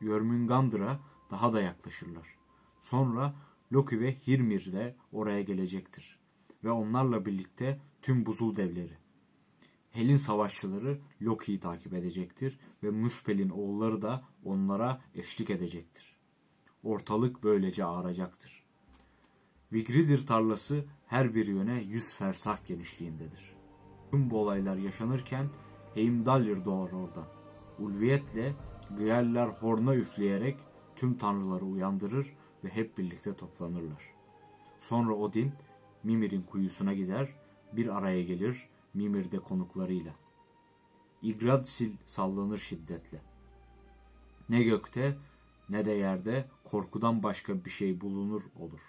Jörmungandr'a 0.00 1.00
daha 1.30 1.52
da 1.52 1.60
yaklaşırlar. 1.60 2.36
Sonra 2.82 3.34
Loki 3.72 4.00
ve 4.00 4.14
Hirmir 4.14 4.72
de 4.72 4.96
oraya 5.12 5.42
gelecektir. 5.42 6.18
Ve 6.64 6.70
onlarla 6.70 7.26
birlikte 7.26 7.80
tüm 8.02 8.26
buzul 8.26 8.56
devleri. 8.56 8.98
Hel'in 9.90 10.16
savaşçıları 10.16 11.00
Loki'yi 11.22 11.60
takip 11.60 11.94
edecektir 11.94 12.58
ve 12.82 12.90
Muspel'in 12.90 13.50
oğulları 13.50 14.02
da 14.02 14.24
onlara 14.44 15.00
eşlik 15.14 15.50
edecektir. 15.50 16.16
Ortalık 16.82 17.42
böylece 17.42 17.84
ağaracaktır. 17.84 18.64
Vigridir 19.72 20.26
tarlası 20.26 20.84
her 21.06 21.34
bir 21.34 21.46
yöne 21.46 21.82
yüz 21.82 22.14
fersah 22.14 22.66
genişliğindedir. 22.66 23.54
Tüm 24.10 24.30
bu 24.30 24.38
olaylar 24.38 24.76
yaşanırken 24.76 25.46
Heimdallr 25.94 26.64
doğar 26.64 26.92
oradan. 26.92 27.39
Ulviyetle 27.80 28.54
Güyeller 28.98 29.48
horna 29.48 29.94
üfleyerek 29.94 30.56
tüm 30.96 31.18
tanrıları 31.18 31.64
uyandırır 31.64 32.32
ve 32.64 32.68
hep 32.68 32.98
birlikte 32.98 33.36
toplanırlar. 33.36 34.14
Sonra 34.80 35.14
Odin 35.14 35.52
Mimir'in 36.04 36.42
kuyusuna 36.42 36.94
gider, 36.94 37.34
bir 37.72 37.96
araya 37.96 38.22
gelir 38.22 38.68
Mimir'de 38.94 39.38
konuklarıyla. 39.38 40.12
Yggdrasil 41.22 41.92
sallanır 42.06 42.58
şiddetle. 42.58 43.22
Ne 44.48 44.62
gökte 44.62 45.16
ne 45.68 45.84
de 45.84 45.90
yerde 45.90 46.48
korkudan 46.64 47.22
başka 47.22 47.64
bir 47.64 47.70
şey 47.70 48.00
bulunur 48.00 48.42
olur. 48.58 48.80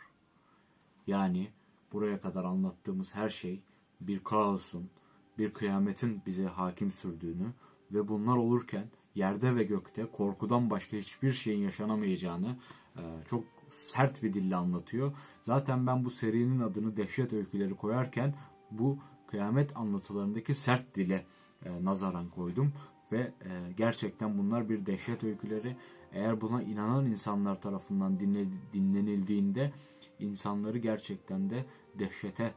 Yani 1.08 1.52
buraya 1.94 2.22
kadar 2.22 2.44
anlattığımız 2.44 3.16
her 3.16 3.30
şey 3.30 3.62
bir 4.02 4.24
kaosun, 4.24 4.90
bir 5.38 5.54
kıyametin 5.54 6.22
bize 6.26 6.46
hakim 6.46 6.92
sürdüğünü 6.92 7.54
ve 7.94 8.08
bunlar 8.08 8.38
olurken 8.38 8.88
yerde 9.16 9.56
ve 9.56 9.64
gökte 9.64 10.06
korkudan 10.06 10.70
başka 10.70 10.98
hiçbir 10.98 11.32
şeyin 11.32 11.64
yaşanamayacağını 11.64 12.56
e, 12.96 13.02
çok 13.28 13.44
sert 13.70 14.24
bir 14.24 14.34
dille 14.34 14.56
anlatıyor. 14.56 15.14
Zaten 15.42 15.88
ben 15.88 16.06
bu 16.06 16.10
serinin 16.10 16.60
adını 16.60 16.98
Dehşet 16.98 17.34
Öyküleri 17.34 17.76
koyarken 17.76 18.36
bu 18.72 18.98
kıyamet 19.28 19.78
anlatılarındaki 19.78 20.54
sert 20.54 20.96
dile 20.96 21.26
e, 21.66 21.86
nazaran 21.86 22.30
koydum 22.30 22.74
ve 23.12 23.18
e, 23.20 23.72
gerçekten 23.78 24.38
bunlar 24.38 24.70
bir 24.70 24.86
dehşet 24.86 25.24
öyküleri. 25.24 25.76
Eğer 26.14 26.42
buna 26.42 26.64
inanan 26.64 27.06
insanlar 27.06 27.62
tarafından 27.62 28.20
dinle, 28.20 28.46
dinlenildiğinde 28.74 29.72
insanları 30.20 30.78
gerçekten 30.78 31.50
de 31.50 31.66
dehşete 32.00 32.54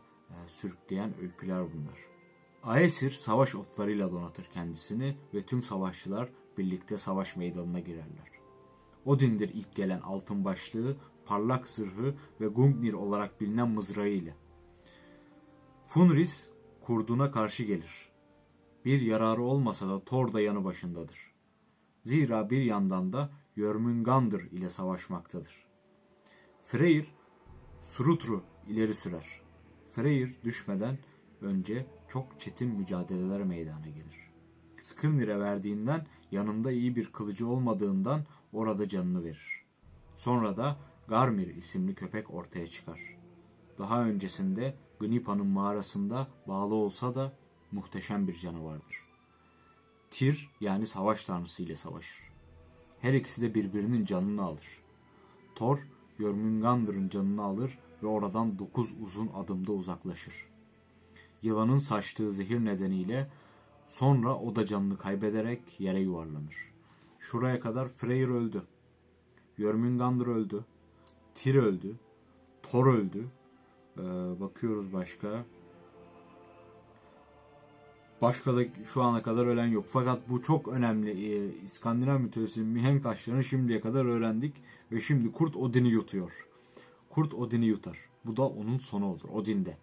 sürükleyen 0.47 1.11
öyküler 1.23 1.62
bunlar. 1.73 2.13
Aesir 2.66 3.11
savaş 3.11 3.54
otlarıyla 3.54 4.12
donatır 4.12 4.44
kendisini 4.44 5.16
ve 5.35 5.47
tüm 5.47 5.62
savaşçılar 5.62 6.28
birlikte 6.59 6.97
savaş 6.97 7.37
meydanına 7.37 7.80
girerler. 7.80 8.30
Odin'dir 9.04 9.50
ilk 9.54 9.75
gelen 9.75 10.00
altın 10.00 10.44
başlığı, 10.44 10.97
parlak 11.26 11.68
zırhı 11.68 12.14
ve 12.40 12.47
Gungnir 12.47 12.92
olarak 12.92 13.40
bilinen 13.40 13.68
mızrağı 13.68 14.09
ile. 14.09 14.37
Funris 15.87 16.49
kurduna 16.80 17.30
karşı 17.30 17.64
gelir. 17.64 18.09
Bir 18.85 19.00
yararı 19.00 19.42
olmasa 19.42 19.88
da 19.88 20.04
Thor 20.04 20.33
da 20.33 20.40
yanı 20.40 20.64
başındadır. 20.64 21.35
Zira 22.04 22.50
bir 22.50 22.62
yandan 22.62 23.12
da 23.12 23.30
Jörmungandr 23.56 24.40
ile 24.40 24.68
savaşmaktadır. 24.68 25.66
Freyr, 26.62 27.14
Surutru 27.83 28.42
ileri 28.68 28.94
sürer. 28.94 29.40
Freyr 29.92 30.35
düşmeden 30.44 30.99
önce 31.45 31.87
çok 32.09 32.41
çetin 32.41 32.69
mücadeleler 32.69 33.43
meydana 33.43 33.87
gelir. 33.87 34.31
Skirnir'e 34.83 35.41
verdiğinden 35.41 36.07
yanında 36.31 36.73
iyi 36.73 36.97
bir 36.97 37.13
kılıcı 37.13 37.49
olmadığından 37.49 38.25
orada 38.53 38.89
canını 38.89 39.25
verir. 39.25 39.65
Sonra 40.17 40.57
da 40.57 40.77
Garmir 41.09 41.57
isimli 41.57 41.95
köpek 41.95 42.35
ortaya 42.35 42.67
çıkar. 42.67 43.01
Daha 43.79 44.05
öncesinde 44.05 44.75
Gnipa'nın 45.01 45.47
mağarasında 45.47 46.29
bağlı 46.49 46.75
olsa 46.75 47.15
da 47.15 47.33
muhteşem 47.73 48.29
bir 48.29 48.37
canavardır. 48.37 49.05
Tir 50.11 50.51
yani 50.61 50.87
savaş 50.87 51.25
tanrısı 51.25 51.63
ile 51.63 51.77
savaşır. 51.77 52.25
Her 53.01 53.15
ikisi 53.15 53.43
de 53.43 53.55
birbirinin 53.55 54.05
canını 54.05 54.43
alır. 54.43 54.83
Thor, 55.55 55.79
Jörmungandr'ın 56.19 57.09
canını 57.09 57.43
alır 57.43 57.79
ve 58.03 58.07
oradan 58.07 58.59
dokuz 58.59 58.95
uzun 59.03 59.31
adımda 59.35 59.73
uzaklaşır. 59.73 60.53
Yılanın 61.45 61.79
saçtığı 61.79 62.33
zehir 62.33 62.65
nedeniyle 62.65 63.29
sonra 63.89 64.39
o 64.39 64.57
da 64.57 64.67
canını 64.67 64.99
kaybederek 64.99 65.81
yere 65.81 66.01
yuvarlanır. 66.01 66.57
Şuraya 67.21 67.61
kadar 67.61 67.89
Freyr 67.89 68.29
öldü. 68.29 68.63
Jörmungandr 69.59 70.27
öldü. 70.27 70.65
Tyr 71.35 71.55
öldü. 71.55 71.97
Thor 72.63 72.95
öldü. 72.95 73.25
Ee, 73.99 74.03
bakıyoruz 74.41 74.93
başka. 74.93 75.45
Başka 78.23 78.57
da 78.57 78.63
şu 78.87 79.03
ana 79.03 79.23
kadar 79.23 79.47
ölen 79.47 79.67
yok. 79.67 79.85
Fakat 79.89 80.29
bu 80.29 80.43
çok 80.43 80.69
önemli. 80.69 81.11
Ee, 81.11 81.63
İskandinav 81.65 82.21
mitolojisinin 82.21 82.69
mihenk 82.69 83.03
taşlarını 83.03 83.45
şimdiye 83.45 83.81
kadar 83.81 84.05
öğrendik. 84.05 84.55
Ve 84.93 85.01
şimdi 85.01 85.33
kurt 85.33 85.57
Odin'i 85.57 85.89
yutuyor. 85.89 86.47
Kurt 87.11 87.35
Odin'i 87.35 87.67
yutar. 87.67 87.99
Bu 88.25 88.37
da 88.37 88.49
onun 88.49 88.79
sonu 88.79 89.07
olur. 89.07 89.29
Odin 89.33 89.65
de 89.65 89.77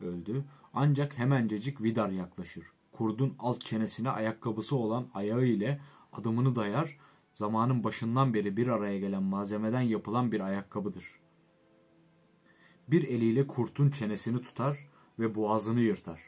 öldü. 0.00 0.44
Ancak 0.74 1.18
hemencecik 1.18 1.82
Vidar 1.82 2.10
yaklaşır. 2.10 2.64
Kurdun 2.92 3.34
alt 3.38 3.60
çenesine 3.60 4.10
ayakkabısı 4.10 4.76
olan 4.76 5.06
ayağı 5.14 5.44
ile 5.44 5.80
adımını 6.12 6.56
dayar. 6.56 6.98
Zamanın 7.34 7.84
başından 7.84 8.34
beri 8.34 8.56
bir 8.56 8.68
araya 8.68 8.98
gelen 8.98 9.22
malzemeden 9.22 9.80
yapılan 9.80 10.32
bir 10.32 10.40
ayakkabıdır. 10.40 11.04
Bir 12.88 13.08
eliyle 13.08 13.46
kurtun 13.46 13.90
çenesini 13.90 14.42
tutar 14.42 14.88
ve 15.18 15.34
boğazını 15.34 15.80
yırtar. 15.80 16.20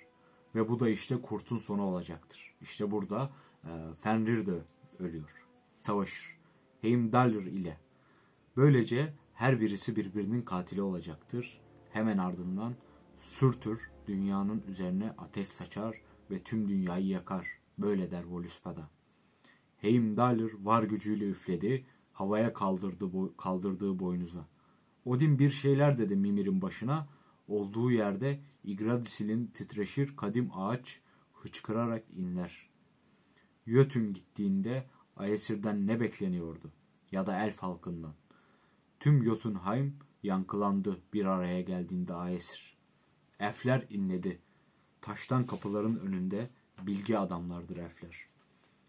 Ve 0.54 0.68
bu 0.68 0.80
da 0.80 0.88
işte 0.88 1.22
kurtun 1.22 1.58
sonu 1.58 1.82
olacaktır. 1.82 2.54
İşte 2.60 2.90
burada 2.90 3.30
e, 3.64 3.70
Fenrir 4.00 4.46
de 4.46 4.60
ölüyor. 4.98 5.46
Savaşır. 5.82 6.36
Heimdallr 6.80 7.46
ile. 7.46 7.76
Böylece 8.56 9.12
her 9.34 9.60
birisi 9.60 9.96
birbirinin 9.96 10.42
katili 10.42 10.82
olacaktır. 10.82 11.60
Hemen 11.92 12.18
ardından 12.18 12.74
Surtur 13.20 13.95
dünyanın 14.06 14.62
üzerine 14.68 15.14
ateş 15.18 15.48
saçar 15.48 15.96
ve 16.30 16.42
tüm 16.42 16.68
dünyayı 16.68 17.06
yakar. 17.06 17.46
Böyle 17.78 18.10
der 18.10 18.25
Voluspada. 18.25 18.90
Heimdallr 19.76 20.52
var 20.62 20.82
gücüyle 20.82 21.28
üfledi, 21.28 21.86
havaya 22.12 22.52
kaldırdı 22.52 23.12
bo 23.12 23.36
kaldırdığı 23.36 23.98
boynuza. 23.98 24.48
Odin 25.04 25.38
bir 25.38 25.50
şeyler 25.50 25.98
dedi 25.98 26.16
Mimir'in 26.16 26.62
başına. 26.62 27.08
Olduğu 27.48 27.90
yerde 27.90 28.40
Yggdrasil'in 28.64 29.46
titreşir 29.46 30.16
kadim 30.16 30.50
ağaç 30.54 31.00
hıçkırarak 31.32 32.04
inler. 32.16 32.70
Jötun 33.66 34.12
gittiğinde 34.12 34.86
Aesir'den 35.16 35.86
ne 35.86 36.00
bekleniyordu? 36.00 36.72
Ya 37.12 37.26
da 37.26 37.44
elf 37.44 37.58
halkından. 37.58 38.14
Tüm 39.00 39.25
Jotunheim 39.25 39.96
yankılandı 40.22 41.00
bir 41.12 41.25
araya 41.25 41.60
geldiğinde 41.60 42.14
Aesir. 42.14 42.75
Elfler 43.40 43.87
inledi. 43.90 44.40
Taştan 45.00 45.47
kapıların 45.47 45.97
önünde 45.97 46.50
bilgi 46.83 47.19
adamlardır 47.19 47.76
elfler. 47.76 48.26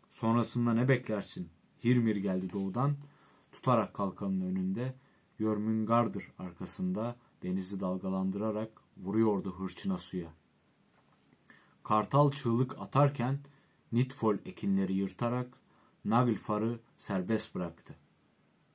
Sonrasında 0.10 0.74
ne 0.74 0.88
beklersin? 0.88 1.50
Hirmir 1.84 2.16
geldi 2.16 2.54
doğudan. 2.54 2.96
Tutarak 3.52 3.94
kalkanın 3.94 4.42
önünde. 4.42 4.94
Jörmungardr 5.40 6.32
arkasında 6.40 7.16
denizi 7.44 7.80
dalgalandırarak 7.80 8.82
vuruyordu 8.98 9.56
hırçına 9.60 9.98
suya. 9.98 10.30
Kartal 11.84 12.32
çığlık 12.32 12.82
atarken 12.82 13.40
Nitfol 13.92 14.36
ekinleri 14.46 14.94
yırtarak 14.94 15.48
Naglfar'ı 16.06 16.80
serbest 16.98 17.56
bıraktı. 17.56 17.96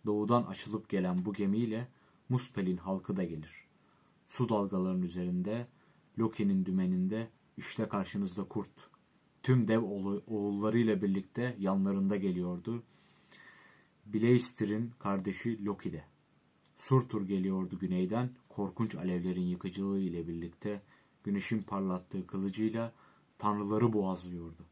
Doğudan 0.07 0.43
açılıp 0.43 0.89
gelen 0.89 1.25
bu 1.25 1.33
gemiyle 1.33 1.89
Muspel'in 2.29 2.77
halkı 2.77 3.17
da 3.17 3.25
gelir. 3.25 3.63
Su 4.33 4.49
dalgalarının 4.49 5.03
üzerinde, 5.03 5.67
Loki'nin 6.19 6.67
dümeninde 6.67 7.29
işte 7.57 7.89
karşınızda 7.89 8.45
kurt. 8.45 8.91
Tüm 9.43 9.69
dev 9.69 9.83
oğullarıyla 10.27 11.03
birlikte 11.03 11.57
yanlarında 11.59 12.17
geliyordu. 12.17 12.83
Bleistir'in 14.07 14.91
kardeşi 14.99 15.65
Loki 15.65 15.93
de. 15.93 16.05
Surtur 16.77 17.27
geliyordu 17.27 17.79
güneyden, 17.79 18.31
korkunç 18.49 18.95
alevlerin 18.95 19.43
yıkıcılığı 19.43 20.01
ile 20.01 20.29
birlikte 20.29 20.83
güneşin 21.25 21.63
parlattığı 21.63 22.27
kılıcıyla 22.27 22.93
tanrıları 23.39 23.93
boğazlıyordu. 23.93 24.67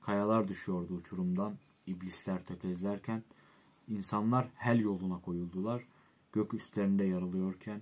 Kayalar 0.00 0.48
düşüyordu 0.48 0.94
uçurumdan, 0.94 1.56
iblisler 1.86 2.44
tökezlerken, 2.44 3.22
insanlar 3.88 4.48
hel 4.54 4.80
yoluna 4.80 5.20
koyuldular, 5.20 5.86
gök 6.32 6.54
üstlerinde 6.54 7.04
yarılıyorken, 7.04 7.80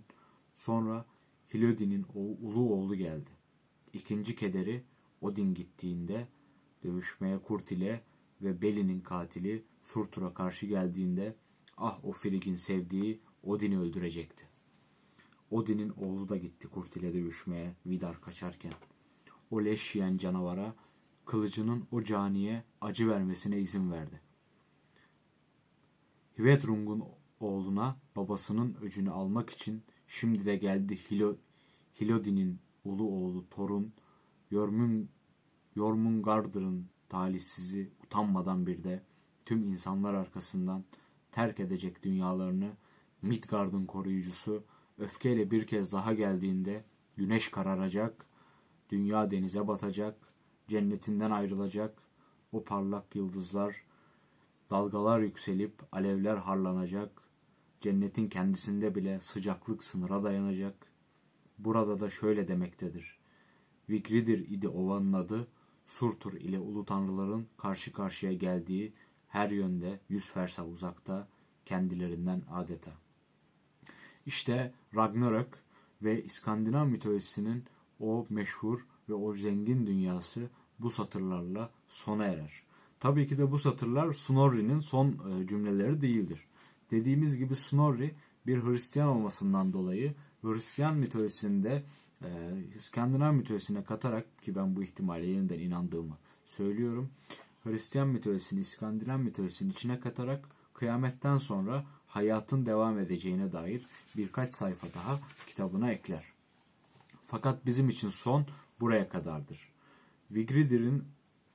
sonra 0.60 1.06
Hilodi'nin 1.54 2.06
ulu 2.14 2.74
oğlu 2.74 2.94
geldi. 2.94 3.30
İkinci 3.92 4.36
kederi 4.36 4.84
Odin 5.20 5.54
gittiğinde, 5.54 6.28
dövüşmeye 6.84 7.38
Kurt 7.38 7.72
ile 7.72 8.04
ve 8.42 8.62
Beli'nin 8.62 9.00
katili 9.00 9.64
Surtur'a 9.82 10.34
karşı 10.34 10.66
geldiğinde, 10.66 11.36
ah 11.76 12.04
o 12.04 12.12
Frig'in 12.12 12.54
sevdiği 12.54 13.20
Odin'i 13.42 13.78
öldürecekti. 13.78 14.48
Odin'in 15.50 15.90
oğlu 15.90 16.28
da 16.28 16.36
gitti 16.36 16.68
Kurt 16.68 16.96
ile 16.96 17.14
dövüşmeye 17.14 17.74
Vidar 17.86 18.20
kaçarken. 18.20 18.72
O 19.50 19.64
leş 19.64 19.94
yiyen 19.94 20.16
canavara 20.16 20.74
kılıcının 21.24 21.86
o 21.90 22.02
caniye 22.02 22.64
acı 22.80 23.08
vermesine 23.08 23.58
izin 23.58 23.92
verdi. 23.92 24.20
Hvedrung'un 26.38 27.04
oğluna 27.40 27.96
babasının 28.16 28.76
öcünü 28.82 29.10
almak 29.10 29.50
için 29.50 29.82
şimdi 30.10 30.44
de 30.44 30.56
geldi 30.56 30.98
Hilo, 31.10 31.36
Hilodi'nin 32.00 32.58
ulu 32.84 33.04
oğlu 33.04 33.44
Thor'un 33.50 33.92
Yormun, 34.50 35.08
Yormungardr'ın 35.76 36.86
talihsizi 37.08 37.90
utanmadan 38.04 38.66
bir 38.66 38.84
de 38.84 39.02
tüm 39.44 39.62
insanlar 39.62 40.14
arkasından 40.14 40.84
terk 41.32 41.60
edecek 41.60 42.02
dünyalarını 42.02 42.70
Midgard'ın 43.22 43.86
koruyucusu 43.86 44.64
öfkeyle 44.98 45.50
bir 45.50 45.66
kez 45.66 45.92
daha 45.92 46.14
geldiğinde 46.14 46.84
güneş 47.16 47.50
kararacak, 47.50 48.26
dünya 48.90 49.30
denize 49.30 49.68
batacak, 49.68 50.16
cennetinden 50.68 51.30
ayrılacak, 51.30 52.02
o 52.52 52.64
parlak 52.64 53.16
yıldızlar, 53.16 53.84
dalgalar 54.70 55.20
yükselip 55.20 55.82
alevler 55.92 56.36
harlanacak, 56.36 57.29
cennetin 57.80 58.28
kendisinde 58.28 58.94
bile 58.94 59.20
sıcaklık 59.20 59.84
sınıra 59.84 60.22
dayanacak. 60.22 60.86
Burada 61.58 62.00
da 62.00 62.10
şöyle 62.10 62.48
demektedir. 62.48 63.18
Vigridir 63.90 64.38
idi 64.48 64.68
ovanın 64.68 65.12
adı, 65.12 65.48
Surtur 65.86 66.32
ile 66.32 66.58
ulu 66.58 66.84
tanrıların 66.84 67.46
karşı 67.56 67.92
karşıya 67.92 68.32
geldiği 68.32 68.92
her 69.28 69.50
yönde 69.50 70.00
yüz 70.08 70.30
fersa 70.30 70.66
uzakta 70.66 71.28
kendilerinden 71.64 72.42
adeta. 72.50 72.92
İşte 74.26 74.74
Ragnarök 74.96 75.48
ve 76.02 76.24
İskandinav 76.24 76.86
mitolojisinin 76.86 77.64
o 78.00 78.26
meşhur 78.30 78.86
ve 79.08 79.14
o 79.14 79.34
zengin 79.34 79.86
dünyası 79.86 80.50
bu 80.78 80.90
satırlarla 80.90 81.70
sona 81.88 82.24
erer. 82.24 82.62
Tabii 83.00 83.28
ki 83.28 83.38
de 83.38 83.50
bu 83.50 83.58
satırlar 83.58 84.12
Snorri'nin 84.12 84.80
son 84.80 85.08
e, 85.08 85.46
cümleleri 85.46 86.00
değildir. 86.00 86.46
Dediğimiz 86.90 87.36
gibi 87.36 87.56
Snorri 87.56 88.14
bir 88.46 88.62
Hristiyan 88.62 89.08
olmasından 89.08 89.72
dolayı 89.72 90.14
Hristiyan 90.42 90.96
mitolojisinde 90.96 91.84
e, 92.22 92.28
İskandinav 92.76 93.32
mitolojisine 93.32 93.84
katarak 93.84 94.42
ki 94.42 94.54
ben 94.54 94.76
bu 94.76 94.82
ihtimale 94.82 95.26
yeniden 95.26 95.58
inandığımı 95.58 96.18
söylüyorum. 96.46 97.10
Hristiyan 97.64 98.08
mitolojisini 98.08 98.60
İskandinav 98.60 99.18
mitolojisinin 99.18 99.70
içine 99.70 100.00
katarak 100.00 100.48
kıyametten 100.74 101.38
sonra 101.38 101.84
hayatın 102.06 102.66
devam 102.66 102.98
edeceğine 102.98 103.52
dair 103.52 103.86
birkaç 104.16 104.54
sayfa 104.54 104.94
daha 104.94 105.20
kitabına 105.46 105.92
ekler. 105.92 106.24
Fakat 107.26 107.66
bizim 107.66 107.88
için 107.88 108.08
son 108.08 108.46
buraya 108.80 109.08
kadardır. 109.08 109.68
Vigridir'in 110.30 111.04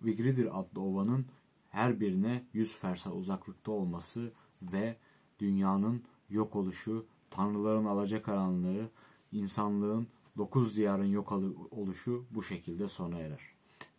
Vigridir 0.02 0.60
adlı 0.60 0.82
ovanın 0.82 1.26
her 1.70 2.00
birine 2.00 2.44
yüz 2.54 2.76
fersa 2.76 3.12
uzaklıkta 3.12 3.72
olması 3.72 4.32
ve 4.62 4.98
dünyanın 5.40 6.04
yok 6.30 6.56
oluşu, 6.56 7.06
tanrıların 7.30 7.86
alacakaranlığı, 7.86 8.90
insanlığın 9.32 10.08
dokuz 10.38 10.78
diyarın 10.78 11.06
yok 11.06 11.32
oluşu 11.72 12.26
bu 12.32 12.44
şekilde 12.44 12.88
sona 12.88 13.20
erer. 13.20 13.42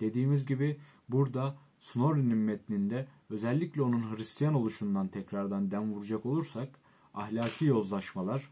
Dediğimiz 0.00 0.46
gibi 0.46 0.80
burada 1.08 1.56
Snorri'nin 1.80 2.38
metninde 2.38 3.08
özellikle 3.30 3.82
onun 3.82 4.16
Hristiyan 4.16 4.54
oluşundan 4.54 5.08
tekrardan 5.08 5.70
dem 5.70 5.92
vuracak 5.92 6.26
olursak 6.26 6.68
ahlaki 7.14 7.64
yozlaşmalar 7.64 8.50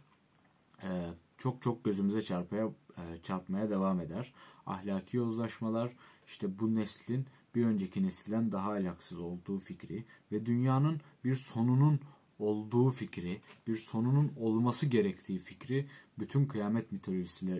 e, 0.82 1.10
çok 1.38 1.62
çok 1.62 1.84
gözümüze 1.84 2.22
çarpmaya 2.22 2.70
e, 2.96 3.22
çarpmaya 3.22 3.70
devam 3.70 4.00
eder. 4.00 4.34
Ahlaki 4.66 5.16
yozlaşmalar 5.16 5.92
işte 6.26 6.58
bu 6.58 6.74
neslin 6.74 7.26
bir 7.54 7.66
önceki 7.66 8.02
nesilden 8.02 8.52
daha 8.52 8.72
ahlaksız 8.72 9.20
olduğu 9.20 9.58
fikri 9.58 10.04
ve 10.32 10.46
dünyanın 10.46 11.00
bir 11.24 11.36
sonunun 11.36 12.00
olduğu 12.38 12.90
fikri, 12.90 13.40
bir 13.66 13.76
sonunun 13.76 14.32
olması 14.36 14.86
gerektiği 14.86 15.38
fikri 15.38 15.86
bütün 16.18 16.46
kıyamet 16.46 16.92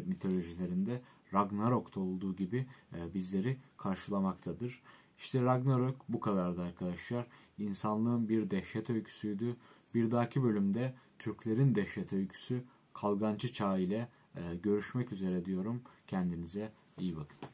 mitolojilerinde 0.07 1.03
Ragnarok'ta 1.35 2.01
olduğu 2.01 2.37
gibi 2.37 2.67
e, 2.95 3.15
bizleri 3.15 3.57
karşılamaktadır. 3.77 4.83
İşte 5.19 5.43
Ragnarok 5.43 5.97
bu 6.09 6.21
kadardı 6.21 6.63
arkadaşlar. 6.63 7.27
İnsanlığın 7.59 8.29
bir 8.29 8.51
dehşet 8.51 8.91
öyküsüydü. 8.91 9.57
Bir 9.95 10.11
dahaki 10.11 10.43
bölümde 10.43 10.95
Türklerin 11.19 11.75
dehşet 11.75 12.13
öyküsü 12.13 12.65
Kalgancı 12.93 13.53
Çağı 13.53 13.81
ile 13.81 14.09
e, 14.37 14.41
görüşmek 14.63 15.13
üzere 15.13 15.45
diyorum. 15.45 15.83
Kendinize 16.07 16.73
iyi 16.99 17.17
bakın. 17.17 17.49